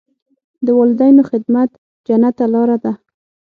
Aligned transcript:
د 0.65 0.67
والدینو 0.79 1.21
خدمت 1.29 1.69
جنت 2.07 2.33
ته 2.39 2.45
لاره 2.53 2.77
ده. 2.83 2.93